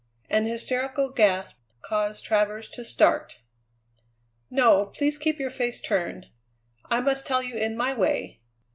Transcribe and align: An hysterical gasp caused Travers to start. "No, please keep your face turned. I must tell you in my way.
An 0.31 0.47
hysterical 0.47 1.09
gasp 1.11 1.59
caused 1.83 2.25
Travers 2.25 2.67
to 2.69 2.83
start. 2.83 3.37
"No, 4.49 4.87
please 4.87 5.19
keep 5.19 5.37
your 5.39 5.51
face 5.51 5.79
turned. 5.79 6.25
I 6.89 7.01
must 7.01 7.27
tell 7.27 7.43
you 7.43 7.53
in 7.55 7.77
my 7.77 7.93
way. 7.93 8.39